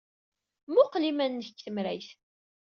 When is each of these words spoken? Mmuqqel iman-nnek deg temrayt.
Mmuqqel 0.69 1.03
iman-nnek 1.09 1.47
deg 1.49 1.59
temrayt. 1.63 2.09